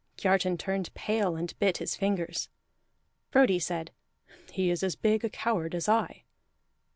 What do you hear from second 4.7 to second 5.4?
is as big a